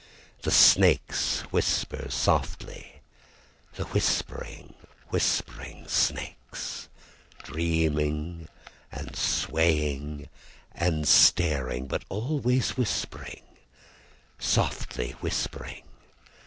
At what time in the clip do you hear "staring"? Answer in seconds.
11.07-11.85